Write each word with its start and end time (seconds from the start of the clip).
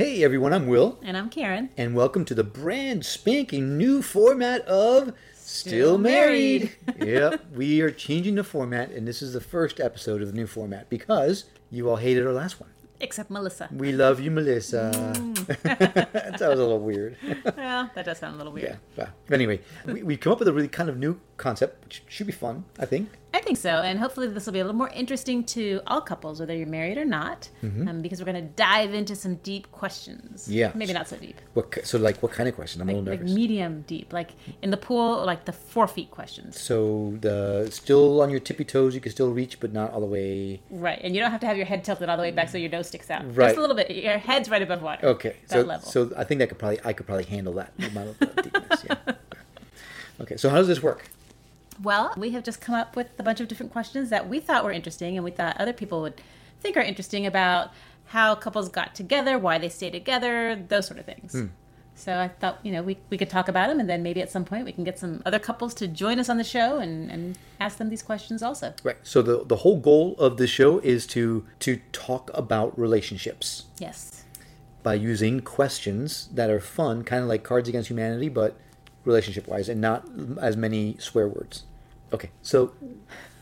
Hey 0.00 0.24
everyone, 0.24 0.54
I'm 0.54 0.66
Will, 0.66 0.98
And 1.02 1.14
I'm 1.14 1.28
Karen. 1.28 1.68
and 1.76 1.94
welcome 1.94 2.24
to 2.24 2.34
the 2.34 2.42
brand 2.42 3.04
spanking 3.04 3.76
new 3.76 4.00
format 4.00 4.62
of 4.62 5.12
Still, 5.34 5.42
Still 5.72 5.98
Married. 5.98 6.74
yep, 6.98 7.44
we 7.54 7.82
are 7.82 7.90
changing 7.90 8.36
the 8.36 8.42
format, 8.42 8.92
and 8.92 9.06
this 9.06 9.20
is 9.20 9.34
the 9.34 9.42
first 9.42 9.78
episode 9.78 10.22
of 10.22 10.28
the 10.28 10.32
new 10.34 10.46
format 10.46 10.88
because 10.88 11.44
you 11.70 11.90
all 11.90 11.96
hated 11.96 12.26
our 12.26 12.32
last 12.32 12.58
one. 12.62 12.70
Except 12.98 13.28
Melissa. 13.30 13.68
We 13.70 13.92
love 13.92 14.20
you, 14.20 14.30
Melissa. 14.30 14.90
Mm. 14.94 15.46
that 15.64 16.40
was 16.40 16.40
a 16.40 16.62
little 16.62 16.80
weird. 16.80 17.18
well, 17.54 17.90
that 17.94 18.06
does 18.06 18.16
sound 18.20 18.36
a 18.36 18.38
little 18.38 18.54
weird. 18.54 18.70
yeah, 18.70 18.76
well, 18.96 19.08
but 19.26 19.34
anyway, 19.34 19.60
we, 19.84 20.02
we've 20.02 20.20
come 20.20 20.32
up 20.32 20.38
with 20.38 20.48
a 20.48 20.52
really 20.54 20.68
kind 20.68 20.88
of 20.88 20.96
new 20.96 21.20
concept, 21.40 21.84
which 21.84 22.02
should 22.08 22.26
be 22.26 22.32
fun, 22.32 22.64
I 22.78 22.86
think. 22.86 23.08
I 23.32 23.38
think 23.40 23.58
so. 23.58 23.70
And 23.70 23.98
hopefully, 24.00 24.26
this 24.26 24.44
will 24.46 24.52
be 24.52 24.58
a 24.58 24.64
little 24.64 24.76
more 24.76 24.88
interesting 24.90 25.44
to 25.56 25.80
all 25.86 26.00
couples, 26.00 26.40
whether 26.40 26.52
you're 26.54 26.66
married 26.66 26.98
or 26.98 27.04
not, 27.04 27.48
um, 27.62 28.02
because 28.02 28.18
we're 28.20 28.30
going 28.32 28.44
to 28.44 28.50
dive 28.54 28.92
into 28.92 29.14
some 29.14 29.36
deep 29.36 29.70
questions. 29.70 30.42
Mm-hmm. 30.44 30.52
Yeah. 30.52 30.72
Maybe 30.74 30.92
not 30.92 31.06
so 31.06 31.16
deep. 31.16 31.40
What, 31.54 31.78
so, 31.84 31.96
like, 31.98 32.20
what 32.24 32.32
kind 32.32 32.48
of 32.48 32.56
question? 32.56 32.80
I'm 32.82 32.88
a 32.88 32.92
Like, 32.92 32.96
little 33.04 33.12
like 33.12 33.20
nervous. 33.20 33.34
medium 33.34 33.82
deep. 33.86 34.12
Like 34.12 34.30
in 34.62 34.70
the 34.70 34.76
pool, 34.76 35.24
like 35.24 35.44
the 35.44 35.52
four 35.52 35.86
feet 35.86 36.10
questions. 36.10 36.60
so, 36.60 37.16
the 37.20 37.68
still 37.70 38.20
on 38.20 38.30
your 38.30 38.40
tippy 38.40 38.64
toes, 38.64 38.94
you 38.96 39.00
can 39.00 39.12
still 39.12 39.30
reach, 39.30 39.60
but 39.60 39.72
not 39.72 39.92
all 39.92 40.00
the 40.00 40.06
way. 40.06 40.60
Right. 40.68 40.98
And 41.02 41.14
you 41.14 41.20
don't 41.20 41.30
have 41.30 41.40
to 41.40 41.46
have 41.46 41.56
your 41.56 41.66
head 41.66 41.84
tilted 41.84 42.08
all 42.08 42.16
the 42.16 42.22
way 42.24 42.32
back 42.32 42.48
so 42.48 42.58
your 42.58 42.70
nose 42.70 42.88
sticks 42.88 43.10
out. 43.10 43.22
Right. 43.36 43.46
Just 43.46 43.58
a 43.58 43.60
little 43.60 43.76
bit. 43.76 43.90
Your 43.92 44.18
head's 44.18 44.50
right 44.50 44.60
above 44.62 44.82
water. 44.82 45.06
Okay, 45.06 45.36
so 45.46 45.60
level. 45.62 45.88
so 45.88 46.10
I 46.16 46.24
think 46.24 46.40
that 46.40 46.48
could 46.48 46.58
probably 46.58 46.80
I 46.84 46.92
could 46.92 47.06
probably 47.06 47.24
handle 47.24 47.52
that 47.54 47.72
amount 47.78 48.08
of 48.20 48.36
deepness. 48.42 48.84
Yeah. 48.90 48.96
Okay, 50.20 50.36
so 50.36 50.50
how 50.50 50.56
does 50.56 50.68
this 50.68 50.82
work? 50.82 51.08
Well, 51.82 52.12
we 52.16 52.30
have 52.30 52.44
just 52.44 52.60
come 52.60 52.74
up 52.74 52.96
with 52.96 53.08
a 53.18 53.22
bunch 53.22 53.40
of 53.40 53.48
different 53.48 53.72
questions 53.72 54.10
that 54.10 54.28
we 54.28 54.40
thought 54.40 54.64
were 54.64 54.72
interesting 54.72 55.16
and 55.16 55.24
we 55.24 55.30
thought 55.30 55.56
other 55.58 55.72
people 55.72 56.02
would 56.02 56.20
think 56.60 56.76
are 56.76 56.82
interesting 56.82 57.26
about 57.26 57.70
how 58.06 58.34
couples 58.34 58.68
got 58.68 58.94
together, 58.94 59.38
why 59.38 59.56
they 59.58 59.68
stay 59.68 59.88
together, 59.90 60.56
those 60.68 60.86
sort 60.86 60.98
of 60.98 61.06
things. 61.06 61.32
Hmm. 61.32 61.46
So 61.94 62.18
I 62.18 62.28
thought, 62.28 62.58
you 62.62 62.72
know, 62.72 62.82
we, 62.82 62.96
we 63.10 63.18
could 63.18 63.28
talk 63.28 63.48
about 63.48 63.68
them 63.68 63.78
and 63.78 63.88
then 63.88 64.02
maybe 64.02 64.22
at 64.22 64.30
some 64.30 64.44
point 64.44 64.64
we 64.64 64.72
can 64.72 64.84
get 64.84 64.98
some 64.98 65.22
other 65.26 65.38
couples 65.38 65.74
to 65.74 65.86
join 65.86 66.18
us 66.18 66.28
on 66.28 66.38
the 66.38 66.44
show 66.44 66.78
and, 66.78 67.10
and 67.10 67.38
ask 67.60 67.76
them 67.78 67.90
these 67.90 68.02
questions 68.02 68.42
also. 68.42 68.72
Right. 68.82 68.96
So 69.02 69.20
the 69.20 69.44
the 69.44 69.56
whole 69.56 69.78
goal 69.78 70.16
of 70.18 70.38
the 70.38 70.46
show 70.46 70.78
is 70.78 71.06
to 71.08 71.46
to 71.60 71.80
talk 71.92 72.30
about 72.32 72.78
relationships 72.78 73.66
Yes. 73.78 74.24
by 74.82 74.94
using 74.94 75.40
questions 75.40 76.30
that 76.32 76.48
are 76.48 76.60
fun, 76.60 77.04
kind 77.04 77.22
of 77.22 77.28
like 77.28 77.42
Cards 77.42 77.68
Against 77.68 77.90
Humanity, 77.90 78.30
but 78.30 78.56
relationship 79.04 79.46
wise, 79.46 79.68
and 79.68 79.80
not 79.80 80.06
as 80.40 80.56
many 80.56 80.96
swear 80.98 81.28
words. 81.28 81.64
Okay, 82.12 82.30
so 82.42 82.72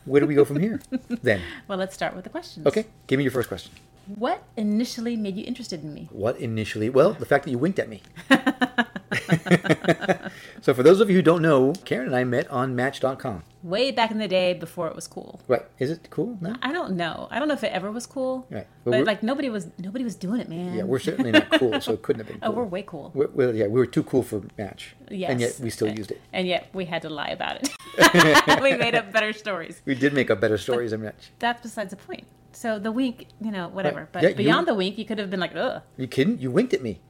where 0.05 0.21
do 0.21 0.27
we 0.27 0.35
go 0.35 0.45
from 0.45 0.59
here 0.59 0.79
then? 1.23 1.41
Well, 1.67 1.77
let's 1.77 1.93
start 1.93 2.15
with 2.15 2.23
the 2.23 2.29
questions. 2.29 2.65
Okay, 2.67 2.85
give 3.07 3.17
me 3.17 3.23
your 3.23 3.31
first 3.31 3.49
question. 3.49 3.71
What 4.15 4.43
initially 4.57 5.15
made 5.15 5.37
you 5.37 5.45
interested 5.45 5.83
in 5.83 5.93
me? 5.93 6.09
What 6.11 6.39
initially? 6.39 6.89
Well, 6.89 7.13
the 7.13 7.25
fact 7.25 7.45
that 7.45 7.51
you 7.51 7.59
winked 7.59 7.77
at 7.77 7.89
me. 7.89 8.01
so, 10.61 10.73
for 10.73 10.83
those 10.83 11.01
of 11.01 11.09
you 11.09 11.15
who 11.17 11.21
don't 11.21 11.41
know, 11.41 11.73
Karen 11.85 12.07
and 12.07 12.15
I 12.15 12.23
met 12.23 12.49
on 12.49 12.75
Match.com. 12.75 13.43
Way 13.61 13.91
back 13.91 14.09
in 14.11 14.19
the 14.19 14.27
day 14.27 14.53
before 14.53 14.87
it 14.87 14.95
was 14.95 15.05
cool. 15.05 15.41
Right? 15.47 15.65
Is 15.79 15.91
it 15.91 16.07
cool? 16.09 16.37
No. 16.39 16.55
I 16.61 16.71
don't 16.71 16.95
know. 16.95 17.27
I 17.29 17.39
don't 17.39 17.49
know 17.49 17.53
if 17.55 17.63
it 17.63 17.73
ever 17.73 17.91
was 17.91 18.05
cool. 18.05 18.47
Right. 18.49 18.65
But 18.85 18.91
But, 18.91 19.05
like 19.05 19.21
nobody 19.21 19.49
was 19.49 19.67
nobody 19.77 20.05
was 20.05 20.15
doing 20.15 20.39
it, 20.39 20.47
man. 20.47 20.73
Yeah, 20.75 20.83
we're 20.83 20.99
certainly 20.99 21.31
not 21.31 21.49
cool, 21.51 21.81
so 21.81 21.93
it 21.93 22.01
couldn't 22.01 22.21
have 22.21 22.27
been. 22.27 22.39
Oh, 22.49 22.51
we're 22.51 22.63
way 22.63 22.83
cool. 22.83 23.11
We're, 23.13 23.27
well, 23.33 23.53
yeah, 23.53 23.67
we 23.67 23.79
were 23.79 23.85
too 23.85 24.03
cool 24.03 24.23
for 24.23 24.41
Match. 24.57 24.95
Yes. 25.09 25.31
And 25.31 25.41
yet 25.41 25.59
we 25.61 25.69
still 25.69 25.89
used 25.89 26.09
it. 26.11 26.21
And 26.31 26.47
yet 26.47 26.69
we 26.73 26.85
had 26.85 27.01
to 27.01 27.09
lie 27.09 27.29
about 27.29 27.57
it. 27.61 27.69
we 28.63 28.77
made 28.77 28.95
up 28.95 29.11
better 29.11 29.33
stories. 29.33 29.81
We 29.85 29.93
did 29.95 30.13
make 30.13 30.31
up 30.31 30.39
better 30.39 30.57
stories 30.57 30.91
than 30.91 31.01
Match. 31.01 31.31
That's 31.39 31.61
besides 31.61 31.89
the 31.91 31.97
point. 31.97 32.25
So 32.53 32.79
the 32.79 32.91
wink, 32.91 33.27
you 33.41 33.51
know, 33.51 33.67
whatever. 33.67 33.99
Right. 34.01 34.11
But 34.13 34.23
Yeah, 34.23 34.29
you- 34.29 34.35
beyond 34.35 34.67
the 34.67 34.73
wink, 34.73 34.97
you 34.97 35.05
could 35.05 35.17
have 35.19 35.29
been 35.29 35.39
like, 35.41 35.55
ugh. 35.55 35.81
you 35.97 36.07
kidding? 36.07 36.39
You 36.39 36.49
winked 36.49 36.73
at 36.73 36.81
me. 36.81 37.01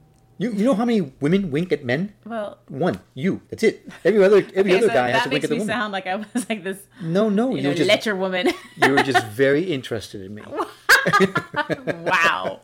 You 0.41 0.51
you 0.53 0.63
know 0.63 0.73
how 0.73 0.85
many 0.85 1.01
women 1.19 1.51
wink 1.51 1.71
at 1.73 1.83
men? 1.83 2.13
Well, 2.25 2.57
One. 2.69 3.01
You. 3.13 3.41
That's 3.49 3.61
it. 3.61 3.85
Every 4.05 4.23
other 4.23 4.37
every 4.55 4.71
okay, 4.71 4.77
other 4.77 4.87
so 4.87 4.93
guy 4.93 5.09
has 5.09 5.13
that 5.17 5.23
to 5.25 5.29
wink 5.29 5.33
makes 5.33 5.43
at 5.43 5.49
the 5.49 5.55
me 5.57 5.65
sound 5.65 5.91
like 5.91 6.07
I 6.07 6.15
was 6.15 6.49
like 6.49 6.63
this, 6.63 6.79
no, 7.01 7.29
no. 7.29 7.49
you 7.51 7.57
You, 7.57 7.63
know, 7.63 7.69
were 7.69 7.75
just 7.75 7.89
lecher 7.89 8.15
woman. 8.15 8.47
you 8.81 8.91
were 8.93 9.03
just 9.03 9.25
very 9.27 9.63
interested 9.63 10.21
in 10.21 10.33
me. 10.35 10.41
wow. 12.03 12.59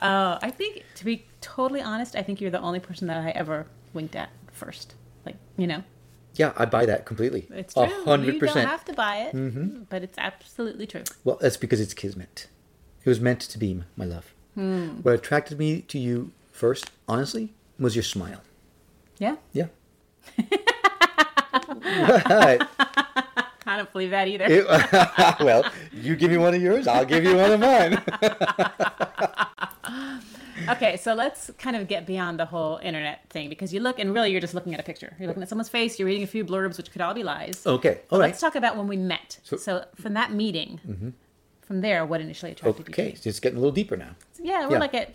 Uh, 0.00 0.38
I 0.42 0.50
think, 0.50 0.84
to 0.96 1.04
be 1.04 1.26
totally 1.40 1.82
honest, 1.82 2.16
I 2.16 2.22
think 2.22 2.40
you're 2.40 2.50
the 2.50 2.60
only 2.60 2.80
person 2.80 3.06
that 3.08 3.18
I 3.18 3.30
ever 3.30 3.66
winked 3.92 4.16
at 4.16 4.30
first. 4.52 4.94
Like, 5.24 5.36
you 5.56 5.66
know, 5.66 5.82
Yeah, 6.36 6.52
I 6.56 6.64
buy 6.64 6.86
that 6.86 7.04
completely. 7.06 7.46
it's 7.50 7.74
true. 7.74 7.84
A 7.84 8.04
hundred 8.04 8.34
You 8.34 8.40
don't 8.40 8.56
have 8.56 8.84
to 8.86 8.92
buy 8.94 9.28
it, 9.32 9.88
but 9.90 10.02
it's 10.02 10.18
absolutely 10.18 10.86
true. 10.86 11.04
Well, 11.24 11.38
that's 11.40 11.56
because 11.56 11.80
it's 11.80 11.94
kismet. 11.94 12.48
It 13.04 13.08
was 13.08 13.20
meant 13.20 13.40
to 13.40 13.58
be, 13.58 13.82
my 13.96 14.04
love. 14.04 14.32
Hmm. 14.54 14.88
What 15.02 15.14
attracted 15.14 15.58
me 15.58 15.82
to 15.82 15.98
you 15.98 16.32
first, 16.56 16.90
honestly, 17.06 17.54
was 17.78 17.94
your 17.94 18.02
smile. 18.02 18.40
Yeah. 19.18 19.36
Yeah. 19.52 19.66
I 23.68 23.76
don't 23.76 23.92
believe 23.92 24.10
that 24.10 24.28
either. 24.28 24.46
It- 24.48 24.66
well, 25.40 25.70
you 25.92 26.16
give 26.16 26.30
me 26.30 26.36
one 26.38 26.54
of 26.54 26.62
yours, 26.62 26.86
I'll 26.86 27.04
give 27.04 27.24
you 27.24 27.36
one 27.36 27.52
of 27.52 27.60
mine. 27.60 28.02
Okay, 30.68 30.96
so 30.96 31.14
let's 31.14 31.48
kind 31.58 31.76
of 31.76 31.86
get 31.86 32.06
beyond 32.06 32.40
the 32.40 32.44
whole 32.44 32.78
internet 32.82 33.20
thing 33.30 33.48
because 33.48 33.72
you 33.72 33.78
look 33.78 34.00
and 34.00 34.12
really 34.12 34.32
you're 34.32 34.40
just 34.40 34.54
looking 34.54 34.74
at 34.74 34.80
a 34.80 34.82
picture. 34.82 35.14
You're 35.16 35.28
looking 35.28 35.42
at 35.42 35.48
someone's 35.48 35.68
face, 35.68 35.96
you're 35.96 36.06
reading 36.06 36.24
a 36.24 36.26
few 36.26 36.44
blurbs, 36.44 36.76
which 36.76 36.90
could 36.90 37.00
all 37.02 37.14
be 37.14 37.22
lies. 37.22 37.64
Okay, 37.64 38.00
all 38.10 38.18
right. 38.18 38.26
Let's 38.26 38.40
talk 38.40 38.56
about 38.56 38.76
when 38.76 38.88
we 38.88 38.96
met. 38.96 39.38
So- 39.44 39.58
So, 39.58 39.84
from 39.94 40.14
that 40.14 40.32
meeting, 40.32 40.80
mm-hmm. 40.84 41.10
from 41.60 41.82
there, 41.82 42.04
what 42.04 42.20
initially 42.20 42.50
attracted 42.52 42.88
Okay, 42.88 43.10
you 43.10 43.12
to 43.12 43.22
so 43.22 43.28
it's 43.28 43.38
getting 43.38 43.58
a 43.58 43.60
little 43.60 43.74
deeper 43.74 43.96
now. 43.96 44.16
Yeah, 44.42 44.66
we're 44.66 44.72
Yeah. 44.72 44.78
like 44.80 44.94
at 44.94 45.14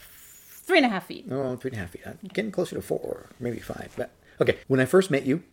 three 0.64 0.78
and 0.78 0.86
a 0.86 0.90
half 0.90 1.08
feet. 1.08 1.26
Oh, 1.30 1.56
three 1.56 1.72
and 1.72 1.78
a 1.78 1.82
half 1.82 1.92
feet. 1.92 2.02
I'm 2.06 2.20
getting 2.34 2.52
closer 2.52 2.76
to 2.76 2.82
four, 2.82 3.28
maybe 3.40 3.60
five. 3.60 3.94
But 3.98 4.12
okay, 4.40 4.58
when 4.68 4.80
I 4.80 4.86
first 4.86 5.12
met 5.12 5.26
you, 5.26 5.44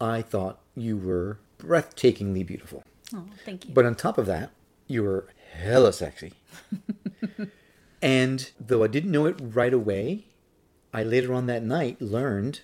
I 0.00 0.22
thought 0.22 0.60
you 0.76 0.96
were 0.96 1.38
breathtakingly 1.58 2.46
beautiful. 2.46 2.82
Oh, 3.14 3.24
thank 3.44 3.66
you. 3.66 3.74
But 3.74 3.84
on 3.84 3.94
top 3.94 4.18
of 4.18 4.26
that, 4.26 4.50
you 4.86 5.02
were 5.02 5.28
hella 5.52 5.92
sexy. 5.92 6.32
and 8.02 8.50
though 8.60 8.84
I 8.84 8.86
didn't 8.86 9.10
know 9.10 9.26
it 9.26 9.36
right 9.40 9.72
away, 9.72 10.26
I 10.92 11.02
later 11.02 11.34
on 11.34 11.46
that 11.46 11.62
night 11.62 12.00
learned 12.00 12.60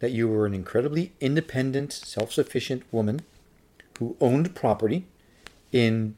that 0.00 0.10
you 0.10 0.28
were 0.28 0.46
an 0.46 0.54
incredibly 0.54 1.12
independent, 1.20 1.92
self 1.92 2.32
sufficient 2.32 2.82
woman 2.92 3.20
who 3.98 4.16
owned 4.20 4.54
property 4.54 5.06
in 5.70 6.16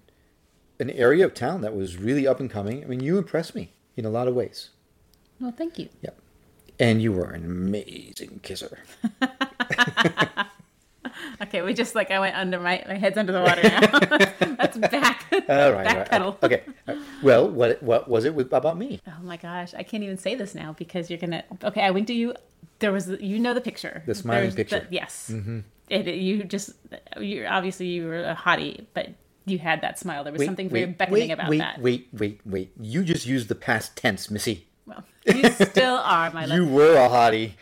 an 0.81 0.91
area 0.91 1.25
of 1.25 1.35
town 1.35 1.61
that 1.61 1.77
was 1.77 1.99
really 1.99 2.27
up 2.27 2.41
and 2.41 2.51
coming. 2.51 2.83
I 2.83 2.87
mean, 2.87 3.01
you 3.01 3.19
impressed 3.19 3.55
me 3.55 3.73
in 3.97 4.05
a 4.05 4.11
lot 4.11 4.27
of 4.27 4.35
ways. 4.35 4.71
Well, 5.41 5.53
thank 5.53 5.79
you. 5.79 5.89
Yeah. 6.03 6.11
And 6.79 7.01
you 7.01 7.13
were 7.13 7.31
an 7.31 7.45
amazing 7.45 8.41
kisser. 8.43 8.79
Okay, 11.43 11.63
we 11.63 11.75
just 11.75 11.95
like 11.95 12.11
I 12.11 12.19
went 12.19 12.37
under 12.37 12.59
my 12.61 12.85
my 12.89 12.95
head's 12.95 13.17
under 13.19 13.33
the 13.33 13.41
water 13.41 13.63
now. 13.63 14.57
That's 14.57 14.79
back. 14.79 15.25
All 15.33 15.39
right. 15.41 15.49
all 15.49 15.73
right. 15.73 16.11
Backpedal. 16.11 16.43
Okay. 16.43 16.63
all 16.89 16.95
right. 16.95 17.05
Well, 17.23 17.49
what 17.49 17.83
what 17.83 18.09
was 18.09 18.25
it 18.25 18.35
with, 18.35 18.53
about 18.53 18.79
me? 18.79 19.01
Oh 19.07 19.23
my 19.23 19.37
gosh, 19.37 19.75
I 19.75 19.83
can't 19.83 20.03
even 20.03 20.19
say 20.19 20.35
this 20.35 20.55
now 20.55 20.73
because 20.73 21.11
you're 21.11 21.19
gonna. 21.19 21.45
Okay, 21.63 21.83
I 21.83 21.91
winked 21.91 22.11
at 22.11 22.17
you. 22.17 22.35
There 22.79 22.93
was, 22.93 23.09
you 23.09 23.39
know, 23.39 23.55
the 23.55 23.61
picture. 23.61 24.03
The 24.07 24.15
smiling 24.15 24.45
There's 24.45 24.55
picture. 24.55 24.81
The, 24.81 24.95
yes. 24.95 25.31
Mm-hmm. 25.33 25.61
It, 25.91 26.07
you 26.07 26.45
just, 26.45 26.71
you 27.21 27.47
obviously 27.47 27.87
you 27.87 28.07
were 28.07 28.25
a 28.25 28.35
hottie, 28.35 28.87
but 28.95 29.11
you 29.45 29.59
had 29.59 29.83
that 29.83 29.99
smile. 29.99 30.25
There 30.25 30.33
was 30.33 30.45
something 30.45 30.69
very 30.69 30.87
beckoning 30.87 31.29
wait, 31.29 31.33
about 31.33 31.51
wait, 31.51 31.59
that. 31.59 31.81
Wait, 31.81 32.09
wait, 32.13 32.41
wait. 32.45 32.73
You 32.81 33.05
just 33.05 33.27
used 33.27 33.49
the 33.49 33.55
past 33.55 33.97
tense, 33.97 34.31
Missy. 34.31 34.67
You 35.27 35.51
still 35.51 35.97
are 35.97 36.31
my 36.33 36.45
love. 36.45 36.59
You 36.59 36.67
were 36.67 36.97
a 36.97 37.09
hottie. 37.09 37.53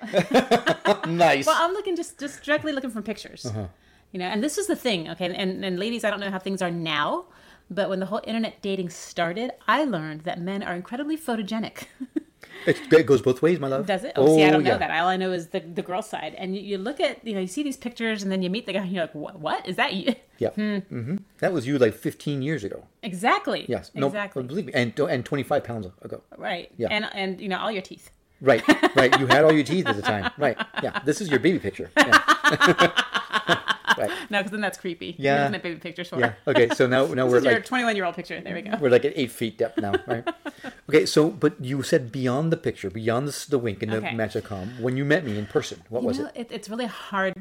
nice. 1.06 1.46
Well, 1.46 1.56
I'm 1.58 1.72
looking 1.72 1.96
just 1.96 2.18
just 2.18 2.42
directly 2.42 2.72
looking 2.72 2.90
from 2.90 3.02
pictures. 3.02 3.46
Uh-huh. 3.46 3.66
You 4.10 4.18
know, 4.18 4.26
and 4.26 4.42
this 4.42 4.58
is 4.58 4.66
the 4.66 4.76
thing, 4.76 5.08
okay? 5.10 5.26
And 5.26 5.64
and 5.64 5.78
ladies, 5.78 6.04
I 6.04 6.10
don't 6.10 6.20
know 6.20 6.30
how 6.30 6.38
things 6.38 6.60
are 6.60 6.70
now, 6.70 7.26
but 7.70 7.88
when 7.88 8.00
the 8.00 8.06
whole 8.06 8.20
internet 8.24 8.60
dating 8.62 8.90
started, 8.90 9.52
I 9.68 9.84
learned 9.84 10.22
that 10.22 10.40
men 10.40 10.62
are 10.62 10.74
incredibly 10.74 11.16
photogenic. 11.16 11.84
It, 12.66 12.92
it 12.92 13.06
goes 13.06 13.20
both 13.22 13.42
ways, 13.42 13.58
my 13.58 13.66
love. 13.68 13.86
Does 13.86 14.04
it? 14.04 14.12
Oh, 14.14 14.36
see, 14.36 14.44
I 14.44 14.50
don't 14.50 14.62
know 14.62 14.78
that. 14.78 14.90
All 14.90 15.08
I 15.08 15.16
know 15.16 15.32
is 15.32 15.48
the 15.48 15.60
the 15.60 15.82
girl 15.82 16.02
side. 16.02 16.34
And 16.38 16.54
you, 16.56 16.62
you 16.62 16.78
look 16.78 17.00
at, 17.00 17.26
you 17.26 17.34
know, 17.34 17.40
you 17.40 17.46
see 17.48 17.62
these 17.62 17.76
pictures, 17.76 18.22
and 18.22 18.30
then 18.30 18.42
you 18.42 18.50
meet 18.50 18.66
the 18.66 18.72
guy, 18.72 18.82
and 18.82 18.92
you're 18.92 19.02
like, 19.04 19.14
what? 19.14 19.40
What 19.40 19.68
is 19.68 19.76
that? 19.76 19.94
You? 19.94 20.14
Yeah. 20.38 20.50
hmm 20.50 21.16
That 21.38 21.52
was 21.52 21.66
you 21.66 21.78
like 21.78 21.94
15 21.94 22.40
years 22.42 22.62
ago. 22.64 22.84
Exactly. 23.02 23.66
Yes. 23.68 23.90
No, 23.94 24.06
Exactly. 24.06 24.42
Believe 24.44 24.66
me. 24.66 24.72
And 24.74 24.98
and 24.98 25.24
25 25.24 25.64
pounds 25.64 25.86
ago. 26.02 26.22
Right. 26.36 26.70
Yeah. 26.76 26.88
And 26.90 27.06
and 27.12 27.40
you 27.40 27.48
know 27.48 27.58
all 27.58 27.72
your 27.72 27.82
teeth. 27.82 28.10
Right. 28.40 28.62
Right. 28.96 29.18
You 29.20 29.26
had 29.26 29.44
all 29.44 29.52
your 29.52 29.64
teeth 29.64 29.86
at 29.86 29.96
the 29.96 30.02
time. 30.14 30.30
Right. 30.38 30.56
Yeah. 30.82 31.00
This 31.04 31.20
is 31.20 31.28
your 31.30 31.40
baby 31.40 31.58
picture. 31.58 31.90
Yeah. 32.06 33.58
Right. 34.02 34.10
No, 34.30 34.38
because 34.38 34.52
then 34.52 34.60
that's 34.60 34.78
creepy. 34.78 35.14
Yeah. 35.18 35.34
You're 35.34 35.40
looking 35.42 35.54
at 35.56 35.62
baby 35.62 35.80
pictures 35.80 36.08
for. 36.08 36.18
Yeah. 36.20 36.32
Okay. 36.46 36.68
So 36.70 36.86
now 36.86 37.06
now 37.18 37.26
we're 37.26 37.38
is 37.38 37.44
your 37.44 37.54
like 37.54 37.64
21 37.64 37.96
year 37.96 38.04
old 38.04 38.14
picture. 38.14 38.40
There 38.40 38.54
we 38.54 38.62
go. 38.62 38.76
we're 38.80 38.90
like 38.90 39.04
at 39.04 39.12
eight 39.16 39.30
feet 39.32 39.58
depth 39.58 39.78
now, 39.78 39.94
right? 40.06 40.28
Okay. 40.88 41.06
So 41.06 41.30
but 41.30 41.54
you 41.64 41.82
said 41.82 42.12
beyond 42.12 42.52
the 42.52 42.56
picture, 42.56 42.90
beyond 42.90 43.28
the, 43.28 43.46
the 43.48 43.58
wink 43.58 43.82
and 43.82 43.92
the 43.92 43.96
Okay. 43.98 44.14
match.com, 44.14 44.82
when 44.82 44.96
you 44.96 45.04
met 45.04 45.24
me 45.24 45.38
in 45.38 45.46
person, 45.46 45.82
what 45.88 46.02
You 46.02 46.08
was 46.08 46.18
know, 46.18 46.30
it? 46.34 46.48
It's 46.50 46.68
really 46.68 46.86
hard 46.86 47.34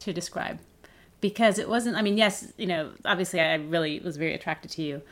to 0.00 0.12
describe 0.12 0.58
because 1.20 1.58
it 1.58 1.68
wasn't. 1.68 1.96
I 1.96 2.02
mean, 2.02 2.16
yes, 2.16 2.52
you 2.56 2.66
know, 2.66 2.92
obviously, 3.04 3.40
I 3.40 3.54
really 3.56 4.00
was 4.00 4.16
very 4.16 4.34
attracted 4.34 4.70
to 4.72 4.82
you, 4.82 5.02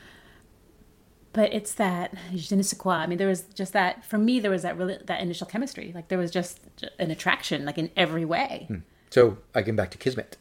but 1.33 1.53
it's 1.53 1.73
that 1.75 2.13
je 2.33 2.55
ne 2.55 2.63
sais 2.63 2.77
quoi. 2.77 2.93
I 2.95 3.07
mean, 3.07 3.17
there 3.17 3.27
was 3.27 3.43
just 3.43 3.73
that 3.73 4.03
for 4.03 4.17
me. 4.17 4.39
There 4.39 4.51
was 4.51 4.63
that 4.63 4.77
really 4.77 4.97
that 5.05 5.21
initial 5.21 5.45
chemistry. 5.47 5.91
Like 5.93 6.07
there 6.07 6.17
was 6.17 6.31
just 6.31 6.59
an 6.97 7.11
attraction, 7.11 7.65
like 7.65 7.77
in 7.77 7.91
every 7.95 8.25
way. 8.25 8.65
Hmm. 8.67 8.77
So 9.11 9.37
I 9.55 9.61
came 9.63 9.75
back 9.75 9.91
to 9.91 9.97
Kismet. 9.97 10.37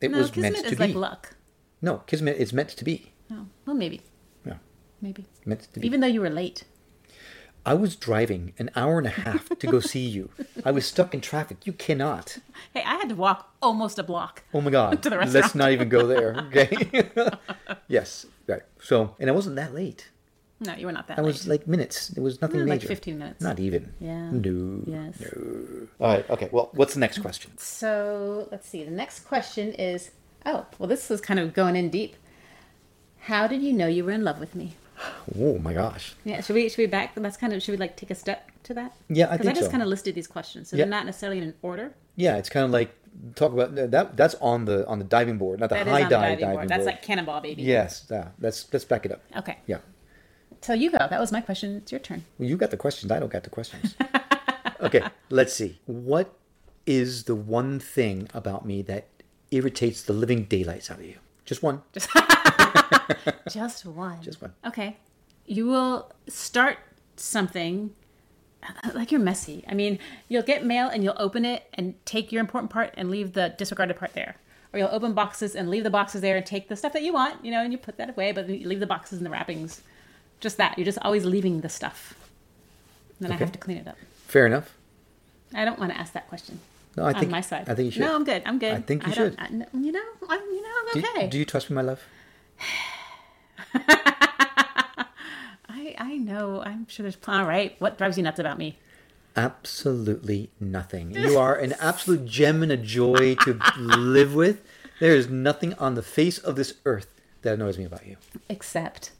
It 0.00 0.10
No, 0.10 0.18
was 0.18 0.30
kismet 0.30 0.52
meant 0.52 0.64
to 0.66 0.72
is 0.72 0.78
be. 0.78 0.86
like 0.86 0.94
luck. 0.94 1.34
No, 1.80 1.98
Kismet 2.06 2.36
is 2.36 2.52
meant 2.52 2.70
to 2.70 2.84
be. 2.84 3.12
No, 3.30 3.46
well, 3.66 3.76
maybe, 3.76 4.00
Yeah, 4.44 4.54
maybe. 5.00 5.26
meant 5.44 5.60
to 5.72 5.80
be. 5.80 5.86
Even 5.86 6.00
though 6.00 6.06
you 6.08 6.20
were 6.20 6.30
late. 6.30 6.64
I 7.66 7.74
was 7.74 7.96
driving 7.96 8.54
an 8.58 8.70
hour 8.74 8.98
and 8.98 9.06
a 9.06 9.10
half 9.10 9.48
to 9.58 9.66
go 9.66 9.78
see 9.80 10.06
you. 10.08 10.30
I 10.64 10.70
was 10.70 10.86
stuck 10.86 11.12
in 11.14 11.20
traffic. 11.20 11.66
You 11.66 11.72
cannot. 11.74 12.38
Hey, 12.74 12.82
I 12.84 12.94
had 12.96 13.08
to 13.10 13.14
walk 13.14 13.52
almost 13.62 13.98
a 13.98 14.02
block. 14.02 14.42
Oh 14.54 14.60
my 14.60 14.70
God. 14.70 15.02
To 15.02 15.10
the 15.10 15.16
Let's 15.16 15.54
not 15.54 15.72
even 15.72 15.88
go 15.88 16.06
there. 16.06 16.34
Okay. 16.48 17.10
yes. 17.88 18.26
Right. 18.46 18.62
So, 18.80 19.14
and 19.20 19.28
I 19.28 19.32
wasn't 19.32 19.56
that 19.56 19.74
late. 19.74 20.10
No, 20.60 20.74
you 20.74 20.86
were 20.86 20.92
not 20.92 21.06
that 21.08 21.18
I 21.18 21.22
late. 21.22 21.26
was 21.28 21.46
like 21.46 21.66
minutes. 21.68 22.10
It 22.10 22.20
was 22.20 22.40
nothing 22.42 22.60
Mm, 22.60 22.68
like 22.68 22.82
15 22.82 23.18
minutes. 23.18 23.40
Not 23.40 23.60
even. 23.60 23.92
Yeah. 24.00 24.30
No. 24.32 24.82
Yes. 24.86 25.20
No. 25.20 25.86
All 26.00 26.14
right. 26.14 26.28
Okay. 26.30 26.48
Well, 26.50 26.70
what's 26.72 26.94
the 26.94 27.00
next 27.00 27.18
question? 27.18 27.52
So 27.58 28.48
let's 28.50 28.68
see. 28.68 28.82
The 28.84 28.90
next 28.90 29.20
question 29.20 29.72
is 29.74 30.10
oh, 30.46 30.66
well, 30.78 30.88
this 30.88 31.08
was 31.08 31.20
kind 31.20 31.38
of 31.38 31.52
going 31.54 31.76
in 31.76 31.90
deep. 31.90 32.16
How 33.20 33.46
did 33.46 33.62
you 33.62 33.72
know 33.72 33.86
you 33.86 34.04
were 34.04 34.12
in 34.12 34.24
love 34.24 34.40
with 34.40 34.54
me? 34.54 34.74
Oh 35.38 35.58
my 35.58 35.74
gosh. 35.74 36.14
Yeah, 36.24 36.40
should 36.40 36.54
we 36.54 36.68
should 36.68 36.78
we 36.78 36.86
back? 36.86 37.14
That's 37.14 37.36
kind 37.36 37.52
of 37.52 37.62
should 37.62 37.72
we 37.72 37.76
like 37.78 37.96
take 37.96 38.10
a 38.10 38.14
step 38.16 38.50
to 38.64 38.74
that? 38.74 38.92
Yeah, 39.08 39.28
I 39.30 39.36
Because 39.36 39.46
I 39.48 39.52
just 39.52 39.66
so. 39.66 39.70
kind 39.70 39.82
of 39.82 39.88
listed 39.88 40.14
these 40.16 40.26
questions, 40.26 40.70
so 40.70 40.76
Yeah. 40.76 40.84
they're 40.84 40.90
not 40.90 41.06
necessarily 41.06 41.38
in 41.38 41.44
an 41.44 41.54
order. 41.62 41.92
Yeah, 42.16 42.36
it's 42.36 42.48
kind 42.48 42.64
of 42.64 42.72
like 42.72 42.92
talk 43.36 43.52
about 43.52 43.76
that. 43.76 44.16
That's 44.16 44.34
on 44.40 44.64
the 44.64 44.84
on 44.88 44.98
the 44.98 45.04
diving 45.04 45.38
board, 45.38 45.60
not 45.60 45.68
the 45.68 45.76
That 45.76 45.86
is 45.86 45.92
high 45.92 46.02
on 46.02 46.08
the 46.08 46.10
dive 46.10 46.22
diving 46.22 46.38
diving 46.40 46.46
board. 46.56 46.68
board. 46.68 46.68
That's 46.68 46.86
like 46.86 47.02
cannonball, 47.02 47.40
baby. 47.42 47.62
yes. 47.62 48.06
Yeah. 48.10 48.28
Let's 48.40 48.66
let's 48.72 48.84
back 48.84 49.06
it 49.06 49.12
up. 49.12 49.20
Okay. 49.36 49.58
Yeah. 49.66 49.78
So 50.60 50.72
you 50.72 50.90
go. 50.90 50.98
That 50.98 51.20
was 51.20 51.32
my 51.32 51.40
question. 51.40 51.76
It's 51.76 51.92
your 51.92 52.00
turn. 52.00 52.24
Well, 52.38 52.48
you 52.48 52.56
got 52.56 52.70
the 52.70 52.76
questions. 52.76 53.10
I 53.12 53.18
don't 53.18 53.30
got 53.32 53.44
the 53.44 53.50
questions. 53.50 53.94
okay, 54.80 55.02
let's 55.30 55.52
see. 55.52 55.78
What 55.86 56.34
is 56.86 57.24
the 57.24 57.34
one 57.34 57.78
thing 57.78 58.28
about 58.34 58.66
me 58.66 58.82
that 58.82 59.06
irritates 59.50 60.02
the 60.02 60.12
living 60.12 60.44
daylights 60.44 60.90
out 60.90 60.98
of 60.98 61.04
you? 61.04 61.16
Just 61.44 61.62
one. 61.62 61.82
Just 61.92 62.14
one. 63.84 64.22
Just 64.22 64.42
one. 64.42 64.52
Okay. 64.66 64.96
You 65.46 65.66
will 65.66 66.12
start 66.28 66.78
something 67.16 67.94
uh, 68.62 68.90
like 68.94 69.10
you're 69.10 69.20
messy. 69.20 69.64
I 69.68 69.74
mean, 69.74 69.98
you'll 70.28 70.42
get 70.42 70.64
mail 70.64 70.88
and 70.88 71.02
you'll 71.02 71.16
open 71.16 71.44
it 71.44 71.64
and 71.74 71.94
take 72.04 72.32
your 72.32 72.40
important 72.40 72.70
part 72.70 72.92
and 72.96 73.10
leave 73.10 73.32
the 73.32 73.54
disregarded 73.56 73.96
part 73.96 74.14
there. 74.14 74.36
Or 74.72 74.78
you'll 74.78 74.90
open 74.92 75.14
boxes 75.14 75.54
and 75.54 75.70
leave 75.70 75.84
the 75.84 75.90
boxes 75.90 76.20
there 76.20 76.36
and 76.36 76.44
take 76.44 76.68
the 76.68 76.76
stuff 76.76 76.92
that 76.92 77.02
you 77.02 77.12
want, 77.12 77.42
you 77.44 77.50
know, 77.50 77.62
and 77.62 77.72
you 77.72 77.78
put 77.78 77.96
that 77.96 78.10
away, 78.10 78.32
but 78.32 78.48
you 78.48 78.68
leave 78.68 78.80
the 78.80 78.86
boxes 78.86 79.18
and 79.18 79.24
the 79.24 79.30
wrappings. 79.30 79.80
Just 80.40 80.56
that. 80.58 80.78
You're 80.78 80.84
just 80.84 80.98
always 81.02 81.24
leaving 81.24 81.60
the 81.60 81.68
stuff. 81.68 82.14
And 83.18 83.28
then 83.28 83.32
I 83.32 83.36
have 83.36 83.52
to 83.52 83.58
clean 83.58 83.78
it 83.78 83.88
up. 83.88 83.96
Fair 84.26 84.46
enough. 84.46 84.74
I 85.54 85.64
don't 85.64 85.78
want 85.78 85.92
to 85.92 85.98
ask 85.98 86.12
that 86.12 86.28
question. 86.28 86.60
No, 86.96 87.04
I 87.04 87.12
think 87.12 87.26
on 87.26 87.30
my 87.30 87.40
side. 87.40 87.68
I 87.68 87.74
think 87.74 87.86
you 87.86 87.90
should. 87.92 88.00
No, 88.00 88.14
I'm 88.14 88.24
good. 88.24 88.42
I'm 88.44 88.58
good. 88.58 88.74
I 88.74 88.80
think 88.80 89.06
you 89.06 89.14
don't- 89.14 89.32
should. 89.32 89.40
I, 89.40 89.48
you 89.76 89.92
know, 89.92 90.02
I'm, 90.28 90.40
you 90.40 90.62
know, 90.62 90.68
I'm 90.94 91.00
Do, 91.00 91.08
okay. 91.16 91.26
do 91.28 91.38
you 91.38 91.44
trust 91.44 91.70
me, 91.70 91.76
my 91.76 91.82
love? 91.82 92.02
I, 93.74 95.94
I 95.98 96.16
know. 96.18 96.62
I'm 96.62 96.86
sure 96.88 97.04
there's. 97.04 97.16
plan, 97.16 97.40
All 97.40 97.46
right. 97.46 97.76
What 97.80 97.98
drives 97.98 98.16
you 98.16 98.22
nuts 98.22 98.38
about 98.38 98.58
me? 98.58 98.78
Absolutely 99.36 100.50
nothing. 100.58 101.12
You 101.12 101.38
are 101.38 101.54
an 101.54 101.74
absolute 101.80 102.26
gem 102.26 102.62
and 102.62 102.72
a 102.72 102.76
joy 102.76 103.36
to 103.36 103.60
live 103.78 104.34
with. 104.34 104.62
There 104.98 105.14
is 105.14 105.28
nothing 105.28 105.74
on 105.74 105.94
the 105.94 106.02
face 106.02 106.38
of 106.38 106.56
this 106.56 106.74
earth 106.84 107.06
that 107.42 107.54
annoys 107.54 107.78
me 107.78 107.84
about 107.84 108.06
you. 108.06 108.16
Except. 108.48 109.12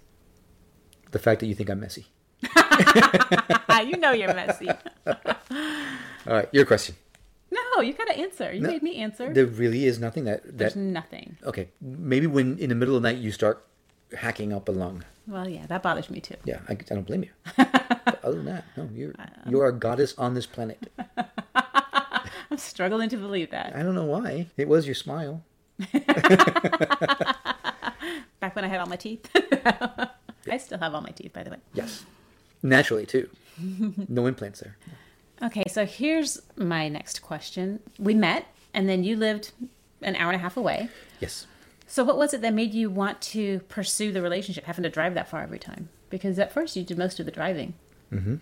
The 1.11 1.19
fact 1.19 1.41
that 1.41 1.47
you 1.47 1.55
think 1.55 1.71
I'm 1.71 1.81
messy. 1.81 2.07
You 3.87 3.97
know 3.97 4.11
you're 4.11 4.35
messy. 4.35 4.69
All 5.07 5.15
right, 6.27 6.49
your 6.53 6.65
question. 6.67 6.97
No, 7.51 7.81
you 7.81 7.93
gotta 7.95 8.19
answer. 8.19 8.53
You 8.53 8.61
No, 8.61 8.71
made 8.71 8.83
me 8.83 8.97
answer. 8.97 9.33
There 9.33 9.47
really 9.47 9.87
is 9.87 10.01
nothing 10.01 10.25
that 10.25 10.43
There's 10.59 10.75
nothing. 10.75 11.37
okay. 11.45 11.69
Maybe 11.81 12.27
when 12.27 12.59
in 12.59 12.71
the 12.71 12.75
middle 12.75 12.97
of 12.97 13.03
the 13.03 13.09
night 13.13 13.19
you 13.23 13.31
start 13.31 13.65
hacking 14.17 14.53
up 14.53 14.69
a 14.69 14.73
lung. 14.73 15.05
Well, 15.29 15.49
yeah, 15.49 15.65
that 15.67 15.83
bothers 15.85 16.11
me 16.11 16.19
too. 16.21 16.35
Yeah, 16.45 16.59
I, 16.69 16.73
I 16.73 16.75
don't 16.75 17.07
blame 17.07 17.23
you. 17.23 17.31
other 18.25 18.35
than 18.35 18.47
that, 18.47 18.65
no, 18.77 18.89
you're 18.93 19.15
um. 19.19 19.29
you're 19.49 19.67
a 19.69 19.73
goddess 19.73 20.13
on 20.19 20.35
this 20.35 20.47
planet. 20.47 20.91
I'm 22.51 22.59
struggling 22.59 23.09
to 23.11 23.17
believe 23.17 23.51
that. 23.53 23.77
I 23.77 23.83
don't 23.85 23.95
know 23.95 24.07
why. 24.07 24.49
It 24.57 24.67
was 24.67 24.87
your 24.87 24.97
smile. 24.97 25.45
Back 28.41 28.57
when 28.57 28.65
I 28.65 28.69
had 28.69 28.81
all 28.81 28.87
my 28.87 28.97
teeth. 28.97 29.31
I 30.51 30.59
still 30.59 30.79
have 30.79 30.95
all 30.95 31.01
my 31.01 31.11
teeth, 31.11 31.33
by 31.33 31.43
the 31.43 31.51
way. 31.51 31.59
Yes, 31.75 32.05
naturally 32.63 33.07
too. 33.07 33.29
No 34.09 34.27
implants 34.27 34.61
there. 34.61 34.77
Okay, 35.43 35.65
so 35.69 35.85
here's 35.85 36.41
my 36.57 36.89
next 36.89 37.23
question. 37.23 37.81
We 37.99 38.15
met, 38.15 38.47
and 38.73 38.89
then 38.89 39.03
you 39.03 39.17
lived 39.17 39.53
an 40.03 40.17
hour 40.17 40.31
and 40.31 40.37
a 40.37 40.43
half 40.43 40.57
away. 40.57 40.89
Yes. 41.21 41.47
So, 41.87 42.05
what 42.05 42.19
was 42.19 42.35
it 42.35 42.43
that 42.43 42.55
made 42.55 42.75
you 42.75 42.91
want 42.91 43.21
to 43.23 43.61
pursue 43.69 44.13
the 44.13 44.23
relationship, 44.23 44.65
having 44.65 44.83
to 44.83 44.91
drive 44.91 45.15
that 45.15 45.29
far 45.29 45.43
every 45.43 45.59
time? 45.59 45.89
Because 46.11 46.39
at 46.39 46.53
first 46.53 46.77
you 46.77 46.83
did 46.83 46.99
most 46.99 47.19
of 47.19 47.27
the 47.27 47.33
driving. 47.33 47.75
Mm-hmm. 48.13 48.37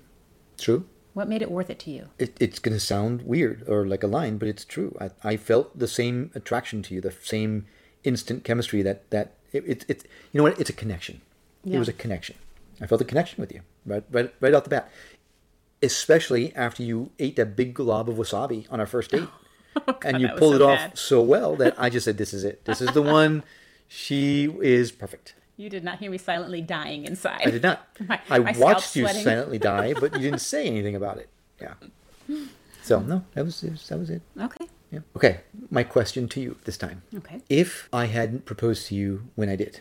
True. 0.59 0.87
What 1.15 1.29
made 1.29 1.43
it 1.43 1.51
worth 1.51 1.71
it 1.71 1.79
to 1.81 1.91
you? 1.91 2.09
It, 2.19 2.37
it's 2.41 2.59
going 2.59 2.77
to 2.77 2.81
sound 2.81 3.23
weird 3.23 3.67
or 3.69 3.87
like 3.87 4.03
a 4.03 4.07
line, 4.07 4.37
but 4.37 4.49
it's 4.49 4.65
true. 4.65 4.97
I, 5.01 5.11
I 5.23 5.37
felt 5.37 5.79
the 5.79 5.89
same 5.89 6.31
attraction 6.35 6.83
to 6.83 6.95
you, 6.95 7.01
the 7.01 7.15
same 7.23 7.67
instant 8.05 8.45
chemistry 8.45 8.83
that 8.83 9.11
that 9.11 9.33
it, 9.53 9.65
it, 9.67 9.85
it 9.89 10.03
you 10.33 10.39
know 10.39 10.45
what? 10.45 10.61
It's 10.61 10.71
a 10.71 10.75
connection. 10.75 11.21
It 11.75 11.79
was 11.79 11.89
a 11.89 11.93
connection. 11.93 12.37
I 12.81 12.87
felt 12.87 13.01
a 13.01 13.05
connection 13.05 13.41
with 13.41 13.53
you 13.53 13.61
right 13.85 14.05
right 14.11 14.33
right 14.41 14.55
off 14.55 14.65
the 14.65 14.71
bat. 14.71 14.91
Especially 15.83 16.55
after 16.57 16.83
you 16.83 17.11
ate 17.19 17.37
that 17.37 17.55
big 17.57 17.75
glob 17.75 18.09
of 18.09 18.17
wasabi 18.17 18.67
on 18.71 18.81
our 18.81 18.87
first 18.87 19.11
date, 19.11 19.29
oh 19.77 19.97
and 20.03 20.21
you 20.21 20.29
pulled 20.29 20.53
so 20.53 20.57
it 20.57 20.63
off 20.63 20.79
bad. 20.79 20.99
so 20.99 21.21
well 21.23 21.55
that 21.57 21.75
I 21.79 21.91
just 21.91 22.05
said, 22.05 22.17
"This 22.17 22.33
is 22.33 22.45
it. 22.45 22.65
This 22.65 22.81
is 22.81 22.91
the 22.93 23.03
one. 23.03 23.43
She 23.89 24.49
is 24.63 24.91
perfect." 24.91 25.35
You 25.57 25.71
did 25.71 25.85
not 25.85 26.01
hear 26.01 26.11
me 26.11 26.19
silently 26.19 26.61
dying 26.61 27.05
inside. 27.05 27.43
I 27.47 27.51
did 27.51 27.63
not. 27.63 27.87
My- 28.09 28.21
I 28.29 28.39
my 28.41 28.53
watched 28.59 28.97
you 28.97 29.05
sweating. 29.05 29.23
silently 29.23 29.59
die, 29.59 29.95
but 29.95 30.13
you 30.15 30.19
didn't 30.19 30.41
say 30.41 30.67
anything 30.67 30.97
about 30.97 31.19
it. 31.19 31.29
Yeah. 31.61 31.75
So 32.83 33.01
no, 33.01 33.25
that 33.35 33.45
was 33.45 33.63
it 33.63 33.71
was- 33.73 33.89
that 33.89 33.99
was 33.99 34.11
it. 34.11 34.23
Okay. 34.41 34.67
Yeah. 34.91 35.01
Okay. 35.17 35.41
My 35.71 35.83
question 35.85 36.27
to 36.29 36.41
you 36.41 36.57
this 36.65 36.77
time: 36.79 37.03
Okay. 37.17 37.43
If 37.49 37.89
I 37.93 38.07
hadn't 38.07 38.45
proposed 38.45 38.87
to 38.89 38.95
you 38.95 39.29
when 39.35 39.49
I 39.49 39.57
did, 39.57 39.81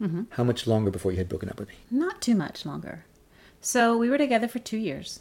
Mm-hmm. 0.00 0.22
how 0.30 0.44
much 0.44 0.66
longer 0.66 0.90
before 0.90 1.10
you 1.10 1.18
had 1.18 1.28
broken 1.28 1.48
up 1.48 1.58
with 1.58 1.68
me? 1.68 1.74
Not 1.90 2.20
too 2.20 2.34
much 2.36 2.64
longer. 2.64 3.04
So 3.60 3.96
we 3.96 4.08
were 4.10 4.18
together 4.18 4.46
for 4.46 4.58
two 4.60 4.76
years 4.76 5.20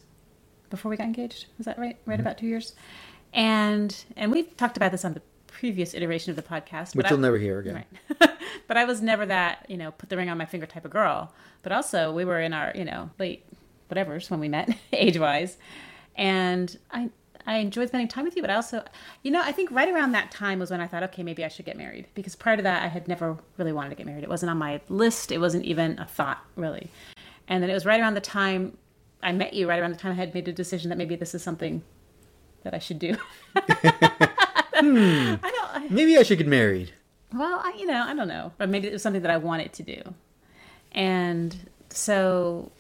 before 0.70 0.92
we 0.92 0.98
got 0.98 1.06
engaged. 1.06 1.48
Is 1.60 1.66
that 1.66 1.80
right? 1.80 1.98
Right 2.06 2.20
about 2.20 2.38
two 2.38 2.46
years. 2.46 2.76
And 3.34 3.96
and 4.16 4.32
we've 4.32 4.56
talked 4.58 4.78
about 4.78 4.92
this 4.92 5.04
on 5.04 5.14
the 5.14 5.22
previous 5.48 5.94
iteration 5.96 6.30
of 6.30 6.36
the 6.36 6.44
podcast. 6.44 6.96
Which 6.96 7.06
but 7.06 7.10
you'll 7.10 7.20
I- 7.20 7.24
never 7.24 7.38
hear 7.38 7.60
again. 7.60 7.84
Right. 8.20 8.32
but 8.68 8.78
I 8.78 8.86
was 8.86 9.02
never 9.02 9.26
that, 9.26 9.66
you 9.68 9.78
know, 9.78 9.92
put 9.92 10.10
the 10.10 10.18
ring 10.18 10.30
on 10.30 10.38
my 10.38 10.46
finger 10.46 10.66
type 10.68 10.86
of 10.86 10.92
girl. 10.92 11.34
But 11.64 11.72
also 11.72 12.12
we 12.14 12.24
were 12.26 12.40
in 12.40 12.54
our, 12.54 12.72
you 12.76 12.86
know, 12.86 13.10
late 13.18 13.44
whatever's 13.88 14.30
when 14.30 14.40
we 14.40 14.48
met, 14.50 14.70
age 14.94 15.18
wise. 15.18 15.58
And 16.16 16.78
I 16.92 17.10
I 17.48 17.58
enjoyed 17.58 17.88
spending 17.88 18.08
time 18.08 18.26
with 18.26 18.36
you, 18.36 18.44
but 18.44 18.52
I 18.52 18.56
also 18.56 18.84
you 19.24 19.32
know, 19.32 19.42
I 19.42 19.52
think 19.52 19.72
right 19.72 19.90
around 19.90 20.12
that 20.12 20.30
time 20.30 20.60
was 20.60 20.70
when 20.70 20.82
I 20.82 20.86
thought, 20.88 21.02
okay, 21.04 21.24
maybe 21.24 21.44
I 21.44 21.48
should 21.48 21.66
get 21.66 21.78
married. 21.78 22.06
Because 22.14 22.36
prior 22.36 22.58
to 22.58 22.64
that 22.64 22.84
I 22.84 22.88
had 22.88 23.08
never 23.08 23.38
really 23.58 23.72
wanted 23.74 23.90
to 23.90 23.96
get 23.96 24.06
married. 24.06 24.24
It 24.24 24.30
wasn't 24.30 24.52
on 24.52 24.58
my 24.58 24.82
list. 24.90 25.32
It 25.32 25.40
wasn't 25.40 25.66
even 25.66 25.98
a 25.98 26.06
thought, 26.06 26.40
really. 26.56 26.92
And 27.48 27.64
then 27.64 27.70
it 27.70 27.74
was 27.74 27.86
right 27.86 28.00
around 28.00 28.14
the 28.14 28.22
time 28.22 28.78
I 29.24 29.32
met 29.32 29.54
you, 29.54 29.68
right 29.68 29.80
around 29.80 29.92
the 29.94 29.98
time 29.98 30.12
I 30.12 30.16
had 30.16 30.34
made 30.36 30.48
a 30.48 30.54
decision 30.54 30.90
that 30.90 30.98
maybe 30.98 31.16
this 31.16 31.34
is 31.34 31.42
something 31.42 31.82
that 32.64 32.74
I 32.76 32.80
should 32.80 33.00
do. 33.00 33.16
Hmm. 34.80 35.34
I 35.42 35.52
don't 35.52 35.70
I, 35.74 35.88
Maybe 35.90 36.18
I 36.20 36.24
should 36.24 36.38
get 36.38 36.46
married. 36.46 36.94
well, 37.34 37.60
I, 37.64 37.76
you 37.80 37.88
know, 37.88 38.04
I 38.04 38.14
don't 38.14 38.28
know, 38.28 38.52
but 38.60 38.70
maybe 38.70 38.88
it 38.88 38.94
was 38.94 39.02
something 39.02 39.24
that 39.24 39.32
I 39.32 39.38
wanted 39.38 39.74
to 39.74 39.82
do, 39.82 40.14
and 40.92 41.56
so, 41.90 42.72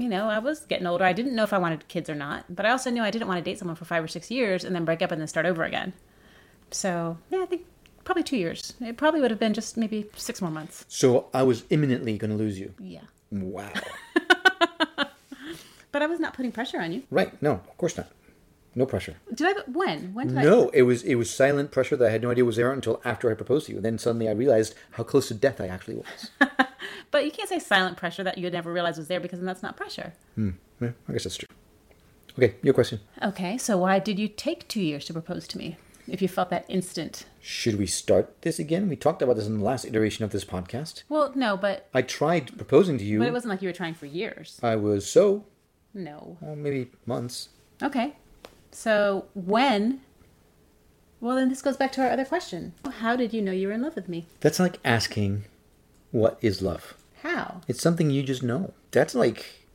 you 0.00 0.08
know, 0.08 0.28
I 0.28 0.38
was 0.38 0.60
getting 0.66 0.86
older. 0.86 1.04
I 1.04 1.12
didn't 1.12 1.34
know 1.34 1.42
if 1.44 1.52
I 1.52 1.58
wanted 1.58 1.86
kids 1.88 2.08
or 2.10 2.14
not, 2.14 2.44
but 2.54 2.64
I 2.66 2.70
also 2.70 2.90
knew 2.90 3.02
I 3.02 3.10
didn't 3.10 3.28
want 3.28 3.38
to 3.38 3.44
date 3.48 3.58
someone 3.58 3.76
for 3.76 3.84
five 3.84 4.02
or 4.02 4.08
six 4.08 4.30
years 4.30 4.64
and 4.64 4.74
then 4.74 4.84
break 4.84 5.02
up 5.02 5.10
and 5.12 5.20
then 5.20 5.28
start 5.28 5.46
over 5.46 5.64
again. 5.64 5.92
So, 6.70 7.18
yeah, 7.30 7.42
I 7.42 7.46
think 7.46 7.62
probably 8.04 8.22
two 8.22 8.36
years. 8.36 8.74
It 8.80 8.96
probably 8.96 9.20
would 9.20 9.30
have 9.30 9.40
been 9.40 9.54
just 9.54 9.76
maybe 9.76 10.06
six 10.16 10.40
more 10.40 10.50
months. 10.50 10.84
So 10.88 11.28
I 11.34 11.42
was 11.42 11.64
imminently 11.70 12.16
going 12.18 12.30
to 12.30 12.36
lose 12.36 12.58
you. 12.58 12.74
Yeah, 12.78 13.02
Wow. 13.30 13.70
but 15.92 16.02
I 16.02 16.06
was 16.06 16.20
not 16.20 16.34
putting 16.34 16.52
pressure 16.52 16.80
on 16.80 16.92
you. 16.92 17.02
right? 17.10 17.40
No, 17.42 17.52
of 17.52 17.76
course 17.76 17.96
not. 17.96 18.08
No 18.76 18.86
pressure. 18.86 19.16
Did 19.34 19.48
I? 19.58 19.62
When? 19.70 20.14
When 20.14 20.28
did 20.28 20.38
I? 20.38 20.42
No, 20.44 20.68
it 20.68 20.82
was 20.82 21.02
it 21.02 21.16
was 21.16 21.28
silent 21.28 21.72
pressure 21.72 21.96
that 21.96 22.06
I 22.06 22.10
had 22.12 22.22
no 22.22 22.30
idea 22.30 22.44
was 22.44 22.54
there 22.54 22.72
until 22.72 23.00
after 23.04 23.28
I 23.28 23.34
proposed 23.34 23.66
to 23.66 23.72
you. 23.72 23.80
Then 23.80 23.98
suddenly 23.98 24.28
I 24.28 24.32
realized 24.32 24.74
how 24.92 25.02
close 25.02 25.26
to 25.28 25.34
death 25.34 25.60
I 25.60 25.66
actually 25.66 25.96
was. 25.96 26.30
But 27.20 27.26
you 27.26 27.32
can't 27.32 27.50
say 27.50 27.58
silent 27.58 27.98
pressure 27.98 28.24
that 28.24 28.38
you 28.38 28.48
never 28.48 28.72
realize 28.72 28.96
was 28.96 29.08
there 29.08 29.20
because 29.20 29.40
then 29.40 29.46
that's 29.46 29.62
not 29.62 29.76
pressure. 29.76 30.14
Hmm. 30.36 30.52
Yeah, 30.80 30.92
I 31.06 31.12
guess 31.12 31.24
that's 31.24 31.36
true. 31.36 31.48
Okay, 32.38 32.54
your 32.62 32.72
question. 32.72 32.98
Okay, 33.22 33.58
so 33.58 33.76
why 33.76 33.98
did 33.98 34.18
you 34.18 34.26
take 34.26 34.66
two 34.68 34.80
years 34.80 35.04
to 35.04 35.12
propose 35.12 35.46
to 35.48 35.58
me? 35.58 35.76
If 36.08 36.22
you 36.22 36.28
felt 36.28 36.48
that 36.48 36.64
instant. 36.66 37.26
Should 37.42 37.76
we 37.78 37.84
start 37.86 38.40
this 38.40 38.58
again? 38.58 38.88
We 38.88 38.96
talked 38.96 39.20
about 39.20 39.36
this 39.36 39.46
in 39.46 39.58
the 39.58 39.64
last 39.64 39.84
iteration 39.84 40.24
of 40.24 40.30
this 40.30 40.46
podcast. 40.46 41.02
Well, 41.10 41.30
no, 41.34 41.58
but 41.58 41.90
I 41.92 42.00
tried 42.00 42.56
proposing 42.56 42.96
to 42.96 43.04
you. 43.04 43.18
but 43.18 43.28
it 43.28 43.34
wasn't 43.34 43.50
like 43.50 43.60
you 43.60 43.68
were 43.68 43.74
trying 43.74 43.92
for 43.92 44.06
years. 44.06 44.58
I 44.62 44.76
was 44.76 45.06
so, 45.06 45.44
No. 45.92 46.38
well, 46.40 46.56
maybe 46.56 46.90
months. 47.04 47.50
Okay. 47.82 48.14
So 48.72 49.26
when? 49.34 50.00
Well, 51.20 51.36
then 51.36 51.50
this 51.50 51.60
goes 51.60 51.76
back 51.76 51.92
to 51.92 52.00
our 52.02 52.10
other 52.10 52.24
question. 52.24 52.72
How 52.90 53.14
did 53.14 53.34
you 53.34 53.42
know 53.42 53.52
you 53.52 53.68
were 53.68 53.74
in 53.74 53.82
love 53.82 53.94
with 53.94 54.08
me? 54.08 54.24
That's 54.40 54.58
like 54.58 54.78
asking, 54.86 55.44
what 56.12 56.38
is 56.40 56.62
love? 56.62 56.94
How? 57.22 57.60
It's 57.68 57.82
something 57.82 58.10
you 58.10 58.22
just 58.22 58.42
know. 58.42 58.72
That's 58.90 59.14
like 59.14 59.66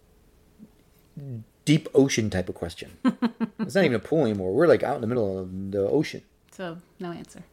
deep 1.65 1.87
ocean 1.93 2.29
type 2.29 2.49
of 2.49 2.55
question. 2.55 2.97
it's 3.59 3.75
not 3.75 3.83
even 3.83 3.95
a 3.95 3.99
pool 3.99 4.25
anymore. 4.25 4.53
We're 4.53 4.67
like 4.67 4.83
out 4.83 4.95
in 4.95 5.01
the 5.01 5.07
middle 5.07 5.39
of 5.39 5.71
the 5.71 5.87
ocean. 5.87 6.21
So 6.51 6.77
no 6.99 7.11
answer. 7.11 7.43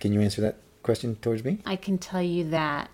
Can 0.00 0.12
you 0.12 0.20
answer 0.20 0.40
that 0.42 0.56
question 0.82 1.16
towards 1.16 1.44
me? 1.44 1.58
I 1.66 1.76
can 1.76 1.98
tell 1.98 2.22
you 2.22 2.48
that 2.50 2.90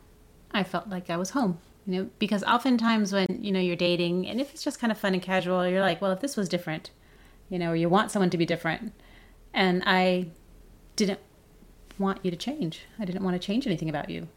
I 0.52 0.62
felt 0.62 0.88
like 0.88 1.10
I 1.10 1.16
was 1.16 1.30
home. 1.30 1.58
You 1.86 1.94
know, 1.94 2.10
because 2.20 2.44
oftentimes 2.44 3.12
when 3.12 3.26
you 3.42 3.50
know 3.50 3.58
you're 3.58 3.74
dating, 3.74 4.28
and 4.28 4.40
if 4.40 4.54
it's 4.54 4.62
just 4.62 4.78
kind 4.78 4.92
of 4.92 4.98
fun 4.98 5.14
and 5.14 5.22
casual, 5.22 5.66
you're 5.66 5.80
like, 5.80 6.00
well, 6.00 6.12
if 6.12 6.20
this 6.20 6.36
was 6.36 6.48
different, 6.48 6.90
you 7.48 7.58
know, 7.58 7.72
or 7.72 7.76
you 7.76 7.88
want 7.88 8.12
someone 8.12 8.30
to 8.30 8.38
be 8.38 8.46
different, 8.46 8.92
and 9.52 9.82
I 9.84 10.28
didn't 10.94 11.18
want 11.98 12.24
you 12.24 12.30
to 12.30 12.36
change. 12.36 12.82
I 13.00 13.04
didn't 13.04 13.24
want 13.24 13.34
to 13.34 13.44
change 13.44 13.66
anything 13.66 13.88
about 13.88 14.10
you, 14.10 14.28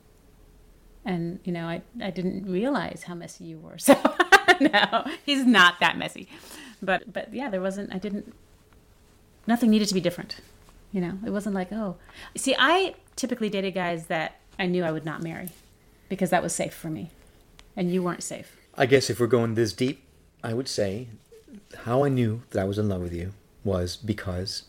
and 1.05 1.39
you 1.43 1.51
know, 1.53 1.67
I 1.67 1.81
I 2.01 2.09
didn't 2.09 2.51
realize 2.51 3.03
how 3.03 3.15
messy 3.15 3.45
you 3.45 3.59
were. 3.59 3.77
So 4.57 4.61
no, 4.61 5.05
he's 5.25 5.45
not 5.45 5.79
that 5.81 5.97
messy, 5.97 6.29
but 6.81 7.11
but 7.11 7.33
yeah, 7.33 7.49
there 7.49 7.61
wasn't. 7.61 7.93
I 7.93 7.97
didn't. 7.97 8.33
Nothing 9.47 9.69
needed 9.69 9.87
to 9.89 9.93
be 9.93 9.99
different. 9.99 10.37
You 10.91 11.01
know, 11.01 11.19
it 11.25 11.31
wasn't 11.31 11.55
like, 11.55 11.73
oh, 11.73 11.97
see, 12.37 12.55
I 12.57 12.95
typically 13.17 13.49
dated 13.49 13.73
guys 13.73 14.07
that 14.07 14.39
I 14.57 14.65
knew 14.65 14.83
I 14.83 14.91
would 14.91 15.03
not 15.03 15.21
marry 15.21 15.49
because 16.07 16.29
that 16.29 16.41
was 16.41 16.53
safe 16.53 16.73
for 16.73 16.89
me, 16.89 17.09
and 17.75 17.91
you 17.91 18.01
weren't 18.01 18.23
safe. 18.23 18.55
I 18.77 18.85
guess 18.85 19.09
if 19.09 19.19
we're 19.19 19.27
going 19.27 19.55
this 19.55 19.73
deep, 19.73 20.03
I 20.43 20.53
would 20.53 20.69
say 20.69 21.07
how 21.79 22.03
I 22.03 22.09
knew 22.09 22.43
that 22.51 22.61
I 22.61 22.65
was 22.65 22.77
in 22.77 22.87
love 22.87 23.01
with 23.01 23.13
you 23.13 23.33
was 23.63 23.97
because 23.97 24.63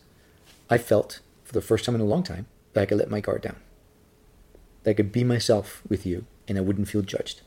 I 0.69 0.77
felt 0.77 1.19
for 1.45 1.53
the 1.53 1.61
first 1.61 1.85
time 1.85 1.95
in 1.95 2.01
a 2.01 2.05
long 2.05 2.23
time 2.23 2.47
that 2.73 2.81
I 2.81 2.85
could 2.85 2.97
let 2.97 3.09
my 3.09 3.21
guard 3.21 3.41
down. 3.41 3.55
That 4.87 4.91
I 4.91 5.03
could 5.03 5.11
be 5.11 5.25
myself 5.25 5.83
with 5.89 6.05
you 6.05 6.27
and 6.47 6.57
I 6.57 6.61
wouldn't 6.61 6.87
feel 6.87 7.01
judged. 7.01 7.41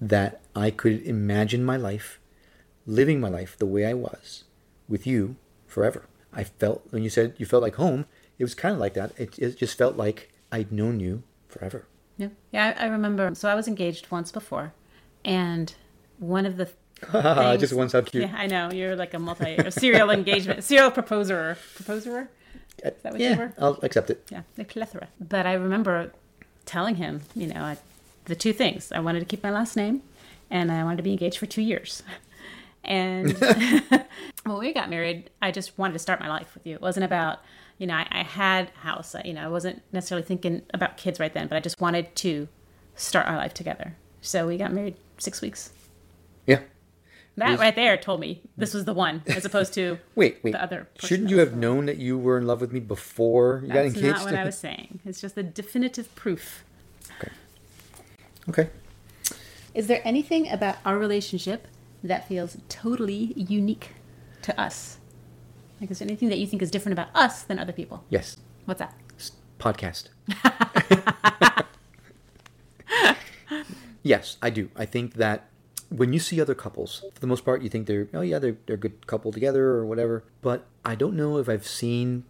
That 0.00 0.40
I 0.56 0.70
could 0.70 1.02
imagine 1.02 1.62
my 1.66 1.76
life, 1.76 2.18
living 2.86 3.20
my 3.20 3.28
life 3.28 3.58
the 3.58 3.66
way 3.66 3.84
I 3.84 3.92
was 3.92 4.44
with 4.88 5.06
you 5.06 5.36
forever. 5.66 6.06
I 6.32 6.44
felt, 6.44 6.86
when 6.88 7.02
you 7.02 7.10
said 7.10 7.34
you 7.36 7.44
felt 7.44 7.62
like 7.62 7.74
home, 7.74 8.06
it 8.38 8.44
was 8.44 8.54
kind 8.54 8.72
of 8.72 8.80
like 8.80 8.94
that. 8.94 9.12
It, 9.20 9.38
it 9.38 9.58
just 9.58 9.76
felt 9.76 9.98
like 9.98 10.32
I'd 10.50 10.72
known 10.72 10.98
you 10.98 11.24
forever. 11.46 11.86
Yeah, 12.16 12.28
yeah, 12.52 12.74
I, 12.74 12.84
I 12.84 12.86
remember. 12.86 13.34
So 13.34 13.46
I 13.46 13.54
was 13.54 13.68
engaged 13.68 14.10
once 14.10 14.32
before, 14.32 14.72
and 15.26 15.74
one 16.20 16.46
of 16.46 16.56
the 16.56 16.70
just 17.12 17.60
things- 17.60 17.74
one 17.74 17.90
how 17.90 18.00
cute. 18.00 18.24
Yeah, 18.24 18.34
I 18.34 18.46
know 18.46 18.70
you're 18.72 18.96
like 18.96 19.12
a 19.12 19.18
multi 19.18 19.58
serial 19.70 20.08
engagement, 20.18 20.64
serial 20.64 20.90
proposer, 20.90 21.58
proposer. 21.74 22.30
Is 22.82 22.92
that 23.02 23.12
what 23.12 23.20
yeah, 23.20 23.32
you 23.32 23.38
were? 23.38 23.52
I'll 23.58 23.78
accept 23.82 24.08
it. 24.08 24.26
Yeah, 24.30 24.44
a 24.56 24.64
plethora. 24.64 25.08
But 25.20 25.44
I 25.44 25.52
remember 25.52 26.12
telling 26.70 26.94
him, 26.96 27.22
you 27.34 27.48
know, 27.48 27.62
I, 27.62 27.76
the 28.26 28.36
two 28.36 28.52
things: 28.52 28.92
I 28.92 29.00
wanted 29.00 29.20
to 29.20 29.26
keep 29.26 29.42
my 29.42 29.50
last 29.50 29.76
name, 29.76 30.02
and 30.50 30.70
I 30.70 30.84
wanted 30.84 30.98
to 30.98 31.02
be 31.02 31.10
engaged 31.10 31.38
for 31.38 31.46
two 31.46 31.62
years. 31.62 32.02
And 32.82 33.32
when 34.44 34.58
we 34.58 34.72
got 34.72 34.88
married, 34.88 35.28
I 35.42 35.50
just 35.50 35.76
wanted 35.78 35.92
to 35.92 35.98
start 35.98 36.18
my 36.18 36.28
life 36.28 36.54
with 36.54 36.66
you. 36.66 36.74
It 36.76 36.80
wasn't 36.80 37.04
about, 37.04 37.40
you 37.76 37.86
know, 37.86 37.94
I, 37.94 38.06
I 38.10 38.22
had 38.22 38.70
a 38.74 38.78
house. 38.78 39.14
You 39.22 39.34
know, 39.34 39.44
I 39.44 39.48
wasn't 39.48 39.82
necessarily 39.92 40.26
thinking 40.26 40.62
about 40.72 40.96
kids 40.96 41.20
right 41.20 41.32
then, 41.32 41.46
but 41.46 41.56
I 41.56 41.60
just 41.60 41.78
wanted 41.78 42.16
to 42.16 42.48
start 42.94 43.26
our 43.26 43.36
life 43.36 43.52
together. 43.52 43.96
So 44.22 44.46
we 44.46 44.56
got 44.56 44.72
married 44.72 44.96
six 45.18 45.42
weeks. 45.42 45.72
Yeah. 46.46 46.60
That 47.36 47.50
Was- 47.52 47.60
right 47.60 47.74
there 47.74 47.96
told 47.96 48.20
me 48.20 48.42
this 48.56 48.74
was 48.74 48.84
the 48.84 48.92
one, 48.92 49.22
as 49.26 49.44
opposed 49.44 49.72
to 49.74 49.98
Wait, 50.14 50.38
wait. 50.42 50.52
the 50.52 50.62
other. 50.62 50.88
person 50.96 51.08
Shouldn't 51.08 51.30
you 51.30 51.38
have 51.38 51.48
the 51.50 51.52
one. 51.54 51.60
known 51.60 51.86
that 51.86 51.96
you 51.98 52.18
were 52.18 52.36
in 52.38 52.46
love 52.46 52.60
with 52.60 52.72
me 52.72 52.80
before 52.80 53.60
you 53.64 53.68
got 53.72 53.78
engaged? 53.86 53.94
That's 53.96 54.04
engaged? 54.04 54.16
not 54.18 54.24
what 54.24 54.34
I 54.34 54.44
was 54.44 54.58
saying. 54.58 55.00
It's 55.06 55.20
just 55.20 55.34
the 55.36 55.42
definitive 55.42 56.14
proof. 56.14 56.64
okay. 57.20 57.32
Okay. 58.48 58.70
Is 59.74 59.86
there 59.86 60.00
anything 60.04 60.50
about 60.50 60.76
our 60.84 60.98
relationship 60.98 61.66
that 62.02 62.26
feels 62.28 62.56
totally 62.68 63.32
unique 63.36 63.90
to 64.42 64.60
us? 64.60 64.98
Like, 65.80 65.90
is 65.90 66.00
there 66.00 66.08
anything 66.08 66.28
that 66.30 66.38
you 66.38 66.46
think 66.46 66.60
is 66.60 66.70
different 66.70 66.92
about 66.94 67.08
us 67.14 67.42
than 67.42 67.58
other 67.58 67.72
people? 67.72 68.04
Yes. 68.10 68.36
What's 68.66 68.80
that? 68.80 68.94
Podcast. 69.58 70.08
yes, 74.02 74.36
I 74.42 74.50
do. 74.50 74.70
I 74.76 74.84
think 74.86 75.14
that 75.14 75.48
when 75.90 76.12
you 76.12 76.18
see 76.18 76.40
other 76.40 76.54
couples, 76.54 77.04
for 77.12 77.20
the 77.20 77.26
most 77.26 77.44
part, 77.44 77.62
you 77.62 77.68
think 77.68 77.86
they're, 77.86 78.08
oh, 78.14 78.20
yeah, 78.20 78.38
they're, 78.38 78.56
they're 78.66 78.76
a 78.76 78.78
good 78.78 79.06
couple 79.06 79.32
together 79.32 79.66
or 79.66 79.84
whatever. 79.84 80.24
But 80.40 80.66
I 80.84 80.94
don't 80.94 81.16
know 81.16 81.36
if 81.38 81.48
I've 81.48 81.66
seen 81.66 82.24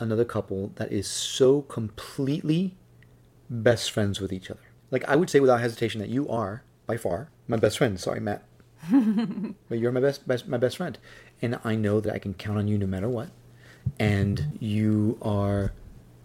another 0.00 0.24
couple 0.24 0.72
that 0.76 0.92
is 0.92 1.06
so 1.08 1.62
completely 1.62 2.76
best 3.48 3.90
friends 3.90 4.20
with 4.20 4.32
each 4.32 4.50
other. 4.50 4.60
Like, 4.90 5.08
I 5.08 5.16
would 5.16 5.30
say 5.30 5.40
without 5.40 5.60
hesitation 5.60 6.00
that 6.00 6.08
you 6.08 6.28
are, 6.28 6.64
by 6.86 6.96
far, 6.96 7.30
my 7.46 7.56
best 7.56 7.78
friend. 7.78 7.98
Sorry, 7.98 8.20
Matt. 8.20 8.44
but 9.68 9.78
you're 9.78 9.92
my 9.92 10.00
best, 10.00 10.26
best 10.28 10.46
my 10.46 10.56
best 10.56 10.76
friend 10.76 10.98
and 11.42 11.58
i 11.64 11.74
know 11.74 11.98
that 12.00 12.14
i 12.14 12.18
can 12.18 12.32
count 12.32 12.58
on 12.58 12.68
you 12.68 12.78
no 12.78 12.86
matter 12.86 13.08
what 13.08 13.28
and 13.98 14.56
you 14.60 15.18
are 15.20 15.72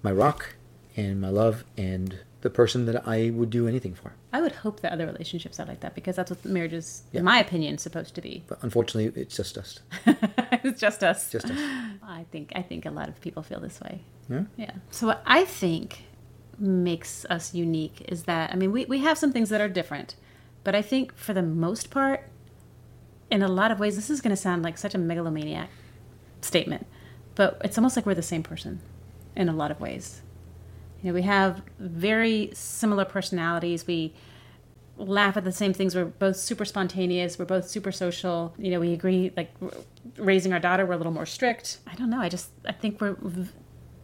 my 0.03 0.11
rock 0.11 0.55
and 0.95 1.19
my 1.19 1.29
love 1.29 1.63
and 1.77 2.19
the 2.43 2.49
person 2.49 2.85
that 2.87 2.97
i 3.07 3.29
would 3.37 3.49
do 3.49 3.67
anything 3.67 3.93
for 4.01 4.09
I 4.35 4.41
would 4.41 4.55
hope 4.65 4.79
that 4.83 4.91
other 4.95 5.05
relationships 5.13 5.59
are 5.59 5.67
like 5.71 5.81
that 5.81 5.93
because 5.95 6.15
that's 6.17 6.31
what 6.31 6.43
marriage 6.43 6.73
is, 6.81 7.03
Yeah. 7.11 7.19
in 7.19 7.25
my 7.25 7.37
opinion, 7.39 7.77
supposed 7.77 8.13
to 8.15 8.21
be. 8.21 8.33
but 8.51 8.57
unfortunately 8.67 9.21
it's 9.21 9.35
just 9.41 9.57
us 9.63 9.79
it's 10.65 10.79
just 10.85 11.03
us. 11.03 11.19
just 11.35 11.45
us 11.53 11.59
I 12.19 12.25
think 12.31 12.51
I 12.55 12.61
think 12.69 12.85
a 12.85 12.91
lot 12.99 13.07
of 13.11 13.15
people 13.25 13.41
feel 13.49 13.59
this 13.67 13.79
way. 13.85 13.95
yeah 14.29 14.43
Yeah. 14.63 14.71
So 14.97 15.01
what 15.09 15.21
I 15.39 15.41
think 15.45 15.89
makes 16.59 17.25
us 17.35 17.53
unique 17.53 17.97
is 18.13 18.23
that 18.23 18.45
I 18.51 18.55
mean 18.55 18.71
we, 18.75 18.81
we 18.93 18.99
have 19.07 19.17
some 19.23 19.31
things 19.35 19.49
that 19.49 19.61
are 19.61 19.69
different, 19.79 20.15
but 20.65 20.73
I 20.75 20.81
think 20.81 21.05
for 21.25 21.33
the 21.39 21.43
most 21.65 21.85
part, 21.97 22.19
in 23.31 23.41
a 23.41 23.47
lot 23.47 23.69
of 23.71 23.79
ways, 23.79 23.95
this 23.95 24.09
is 24.09 24.19
going 24.21 24.35
to 24.35 24.41
sound 24.47 24.63
like 24.63 24.77
such 24.77 24.93
a 24.95 24.97
megalomaniac 24.97 25.69
statement, 26.41 26.85
but 27.35 27.49
it's 27.63 27.77
almost 27.77 27.95
like 27.95 28.05
we're 28.07 28.13
the 28.23 28.31
same 28.33 28.43
person 28.43 28.79
in 29.35 29.47
a 29.49 29.53
lot 29.61 29.71
of 29.71 29.79
ways. 29.79 30.21
You 31.03 31.09
know, 31.09 31.13
we 31.13 31.21
have 31.23 31.61
very 31.79 32.49
similar 32.53 33.05
personalities. 33.05 33.85
We 33.85 34.13
laugh 34.97 35.37
at 35.37 35.43
the 35.43 35.51
same 35.51 35.73
things. 35.73 35.95
We're 35.95 36.05
both 36.05 36.37
super 36.37 36.65
spontaneous. 36.65 37.37
We're 37.37 37.45
both 37.45 37.67
super 37.67 37.91
social. 37.91 38.53
You 38.57 38.71
know, 38.71 38.79
we 38.79 38.93
agree. 38.93 39.31
Like 39.35 39.53
raising 40.17 40.53
our 40.53 40.59
daughter, 40.59 40.85
we're 40.85 40.93
a 40.93 40.97
little 40.97 41.11
more 41.11 41.25
strict. 41.25 41.79
I 41.85 41.95
don't 41.95 42.09
know. 42.09 42.21
I 42.21 42.29
just 42.29 42.49
I 42.65 42.71
think 42.71 43.01
we're 43.01 43.17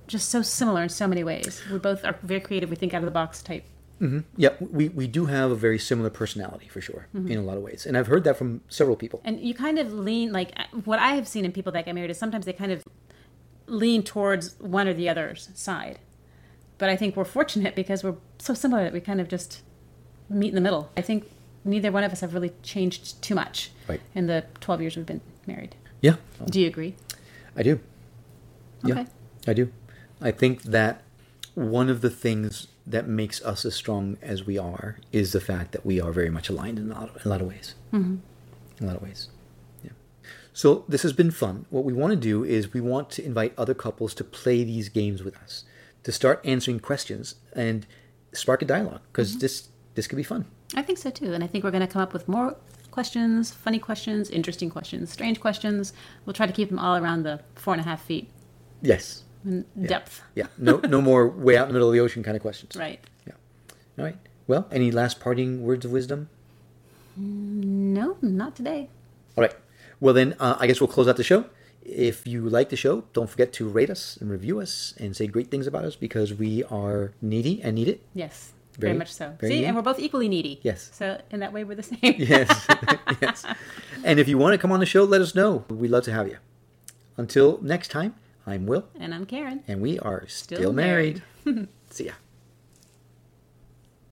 just 0.08 0.30
so 0.30 0.42
similar 0.42 0.84
in 0.84 0.90
so 0.90 1.08
many 1.08 1.24
ways. 1.24 1.62
We 1.72 1.80
both 1.80 2.06
are 2.06 2.18
very 2.22 2.42
creative. 2.42 2.70
We 2.70 2.76
think 2.76 2.94
out 2.94 3.00
of 3.00 3.06
the 3.06 3.12
box 3.12 3.42
type. 3.42 3.64
Mm-hmm. 4.02 4.20
yeah 4.38 4.52
we, 4.62 4.88
we 4.88 5.08
do 5.08 5.26
have 5.26 5.52
a 5.52 5.56
very 5.56 5.78
similar 5.78 6.10
personality 6.10 6.70
for 6.70 6.80
sure 6.80 7.08
mm-hmm. 7.14 7.30
in 7.30 7.38
a 7.38 7.42
lot 7.42 7.58
of 7.58 7.64
ways 7.64 7.86
and 7.86 7.98
i've 7.98 8.08
heard 8.08 8.24
that 8.24 8.38
from 8.38 8.62
several 8.70 8.96
people 8.96 9.20
And 9.26 9.42
you 9.42 9.54
kind 9.54 9.78
of 9.78 9.92
lean 9.92 10.32
like 10.32 10.58
what 10.86 11.00
I 11.00 11.16
have 11.16 11.28
seen 11.28 11.44
in 11.44 11.52
people 11.52 11.74
that 11.74 11.84
get 11.84 11.94
married 11.96 12.10
is 12.10 12.18
sometimes 12.18 12.46
they 12.46 12.54
kind 12.54 12.72
of 12.72 12.82
lean 13.70 14.04
towards 14.04 14.60
one 14.60 14.88
or 14.88 14.94
the 14.94 15.08
other's 15.10 15.50
side. 15.54 16.00
But 16.80 16.90
I 16.90 16.96
think 16.96 17.16
we're 17.16 17.26
fortunate 17.26 17.76
because 17.76 18.04
we're 18.04 18.16
so 18.40 18.54
similar 18.56 18.84
that 18.84 18.94
we 18.94 19.00
kind 19.02 19.22
of 19.22 19.28
just 19.28 19.62
meet 20.30 20.50
in 20.50 20.56
the 20.56 20.62
middle. 20.62 20.90
I 20.98 21.02
think 21.02 21.26
neither 21.64 21.92
one 21.92 22.04
of 22.04 22.12
us 22.12 22.22
have 22.22 22.34
really 22.34 22.52
changed 22.64 23.22
too 23.22 23.36
much 23.36 23.70
Right. 23.88 24.02
in 24.16 24.26
the 24.28 24.46
12 24.62 24.82
years 24.82 24.96
we've 24.98 25.06
been 25.06 25.22
married. 25.46 25.76
yeah 26.02 26.16
Do 26.50 26.60
you 26.62 26.68
agree? 26.68 26.96
i 27.58 27.64
do 27.64 27.80
yeah 28.86 28.94
Okay. 29.02 29.06
i 29.48 29.54
do 29.54 29.72
i 30.22 30.32
think 30.32 30.62
that 30.64 31.02
one 31.56 31.90
of 31.90 32.00
the 32.02 32.10
things 32.10 32.68
that 32.88 33.08
makes 33.08 33.42
us 33.44 33.66
as 33.66 33.76
strong 33.76 34.18
as 34.22 34.46
we 34.46 34.58
are 34.58 34.98
is 35.12 35.34
the 35.34 35.42
fact 35.42 35.74
that 35.74 35.86
we 35.86 36.00
are 36.00 36.12
very 36.14 36.30
much 36.30 36.48
aligned 36.50 36.80
in 36.80 36.92
a 36.92 36.94
lot 37.00 37.10
of, 37.16 37.26
a 37.26 37.30
lot 37.30 37.42
of 37.42 37.48
ways. 37.48 37.76
Mm-hmm. 37.94 38.16
In 38.78 38.84
a 38.84 38.88
lot 38.88 38.96
of 38.96 39.02
ways. 39.04 39.28
Yeah. 39.84 39.92
So 40.54 40.86
this 40.88 41.02
has 41.04 41.12
been 41.14 41.32
fun. 41.32 41.66
What 41.70 41.84
we 41.84 41.94
want 41.94 42.12
to 42.12 42.16
do 42.32 42.44
is 42.46 42.74
we 42.74 42.82
want 42.82 43.10
to 43.12 43.26
invite 43.26 43.54
other 43.58 43.74
couples 43.74 44.14
to 44.16 44.24
play 44.24 44.64
these 44.64 44.88
games 44.90 45.22
with 45.24 45.36
us, 45.44 45.66
to 46.10 46.14
start 46.16 46.42
answering 46.44 46.80
questions 46.80 47.36
and 47.54 47.86
spark 48.34 48.64
a 48.64 48.66
dialogue 48.66 49.02
because 49.12 49.38
this 49.38 49.70
this 49.94 50.08
could 50.08 50.16
be 50.16 50.24
fun. 50.24 50.46
I 50.76 50.82
think 50.82 50.98
so 50.98 51.10
too. 51.12 51.34
And 51.34 51.44
I 51.44 51.48
think 51.48 51.64
we're 51.64 51.72
going 51.78 51.86
to 51.88 51.94
come 51.96 52.02
up 52.02 52.14
with 52.14 52.28
more 52.28 52.56
questions, 52.90 53.52
funny 53.52 53.78
questions, 53.80 54.30
interesting 54.30 54.70
questions, 54.72 55.12
strange 55.12 55.40
questions. 55.40 55.94
We'll 56.26 56.34
try 56.34 56.48
to 56.48 56.54
keep 56.54 56.70
them 56.70 56.80
all 56.80 56.96
around 56.98 57.24
the 57.24 57.42
four 57.56 57.74
and 57.76 57.82
a 57.82 57.84
half 57.84 58.02
feet 58.04 58.30
Yes. 58.82 59.24
in 59.46 59.66
depth. 59.86 60.22
Yeah. 60.34 60.48
No 60.58 60.78
no 60.96 61.00
more 61.02 61.28
way 61.28 61.56
out 61.58 61.64
in 61.68 61.70
the 61.70 61.74
middle 61.74 61.90
of 61.90 61.94
the 61.94 62.00
ocean 62.00 62.24
kind 62.24 62.36
of 62.36 62.42
questions. 62.42 62.76
Right. 62.76 63.00
Yeah. 63.28 63.34
All 64.00 64.06
right. 64.06 64.18
Well, 64.48 64.68
any 64.72 64.90
last 64.92 65.20
parting 65.20 65.62
words 65.64 65.86
of 65.86 65.92
wisdom? 65.92 66.30
No, 67.18 68.18
not 68.22 68.56
today. 68.56 68.90
All 69.38 69.44
right. 69.44 69.56
Well, 70.00 70.14
then, 70.14 70.36
uh, 70.40 70.56
I 70.60 70.66
guess 70.68 70.80
we'll 70.82 70.88
close 70.88 71.08
out 71.08 71.18
the 71.18 71.24
show. 71.24 71.46
If 71.84 72.28
you 72.28 72.48
like 72.50 72.70
the 72.70 72.76
show, 72.76 73.04
don't 73.14 73.30
forget 73.30 73.52
to 73.54 73.68
rate 73.68 73.90
us 73.90 74.18
and 74.18 74.30
review 74.30 74.60
us 74.60 74.94
and 74.98 75.16
say 75.16 75.28
great 75.28 75.50
things 75.50 75.66
about 75.68 75.86
us 75.86 75.96
because 75.96 76.34
we 76.34 76.64
are 76.66 77.12
needy 77.22 77.62
and 77.64 77.76
need 77.76 77.88
it. 77.88 78.02
Yes, 78.14 78.52
very, 78.78 78.92
Very- 78.92 79.00
much 79.00 79.12
so. 79.14 79.34
very 79.40 79.52
See, 79.52 79.56
needy. 79.58 79.66
and 79.68 79.76
we're 79.76 79.82
both 79.82 80.00
equally 80.00 80.30
needy. 80.30 80.60
Yes. 80.62 80.90
So 80.94 81.20
in 81.32 81.40
that 81.40 81.52
way, 81.54 81.64
we're 81.64 81.76
the 81.76 81.84
same. 81.84 82.00
Yes. 82.18 82.68
yes. 83.22 83.46
And 84.04 84.20
if 84.20 84.28
you 84.28 84.38
want 84.38 84.54
to 84.54 84.58
come 84.58 84.72
on 84.72 84.80
the 84.80 84.86
show, 84.86 85.04
let 85.04 85.22
us 85.22 85.34
know. 85.34 85.66
We'd 85.70 85.90
love 85.92 86.04
to 86.06 86.12
have 86.12 86.28
you. 86.28 86.38
Until 87.18 87.60
next 87.62 87.90
time, 87.90 88.16
I'm 88.46 88.66
Will, 88.66 88.86
And 89.00 89.14
I'm 89.14 89.26
Karen. 89.26 89.64
and 89.68 89.82
we 89.82 90.00
are 90.00 90.26
still, 90.28 90.58
Still 90.60 90.74
married. 90.74 91.22
married. 91.46 91.68
See 91.90 92.06
ya. 92.06 92.14